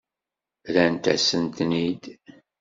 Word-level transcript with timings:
Rrant-asen-ten-id. 0.71 2.03